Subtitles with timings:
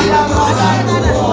[0.00, 1.23] 一二三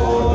[0.00, 0.33] Lord.